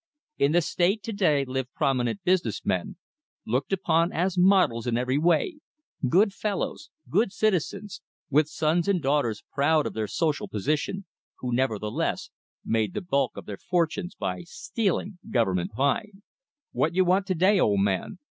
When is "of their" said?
9.85-10.07, 13.37-13.59